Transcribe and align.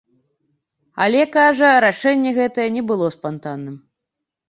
Але, 1.05 1.21
кажа, 1.35 1.71
рашэнне 1.87 2.35
гэтае 2.41 2.69
не 2.79 2.83
было 2.91 3.15
спантанным. 3.21 3.81